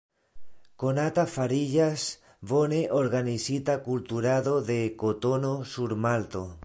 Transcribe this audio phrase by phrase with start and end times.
[0.83, 2.05] Konata fariĝas
[2.53, 6.45] bone organizita kulturado de kotono sur Malto.